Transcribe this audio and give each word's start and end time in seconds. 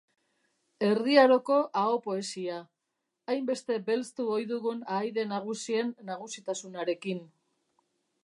Erdi 0.85 1.17
Aroko 1.23 1.57
aho 1.81 1.99
poesia, 2.05 2.55
hainbeste 3.33 3.77
belztu 3.91 4.27
ohi 4.37 4.49
dugun 4.53 4.81
Ahaide 4.95 5.25
Nagusien 5.33 5.91
nagusitasunarekin 6.09 7.25